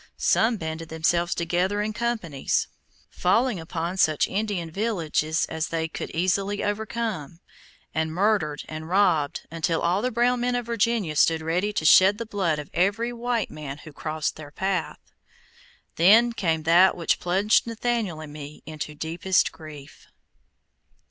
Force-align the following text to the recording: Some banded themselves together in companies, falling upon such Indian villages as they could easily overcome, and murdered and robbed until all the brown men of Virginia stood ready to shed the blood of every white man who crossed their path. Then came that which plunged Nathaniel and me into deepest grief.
Some 0.17 0.57
banded 0.57 0.89
themselves 0.89 1.35
together 1.35 1.79
in 1.79 1.93
companies, 1.93 2.67
falling 3.11 3.59
upon 3.59 3.97
such 3.97 4.27
Indian 4.27 4.71
villages 4.71 5.45
as 5.45 5.67
they 5.67 5.87
could 5.87 6.09
easily 6.09 6.63
overcome, 6.63 7.39
and 7.93 8.11
murdered 8.11 8.63
and 8.67 8.89
robbed 8.89 9.45
until 9.51 9.81
all 9.83 10.01
the 10.01 10.09
brown 10.09 10.39
men 10.39 10.55
of 10.55 10.65
Virginia 10.65 11.15
stood 11.15 11.43
ready 11.43 11.71
to 11.73 11.85
shed 11.85 12.17
the 12.17 12.25
blood 12.25 12.57
of 12.57 12.71
every 12.73 13.13
white 13.13 13.51
man 13.51 13.77
who 13.77 13.93
crossed 13.93 14.37
their 14.37 14.49
path. 14.49 14.97
Then 15.97 16.33
came 16.33 16.63
that 16.63 16.97
which 16.97 17.19
plunged 17.19 17.67
Nathaniel 17.67 18.21
and 18.21 18.33
me 18.33 18.63
into 18.65 18.95
deepest 18.95 19.51
grief. 19.51 20.07